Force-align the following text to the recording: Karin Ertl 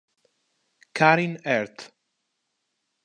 Karin 0.97 1.35
Ertl 1.45 1.93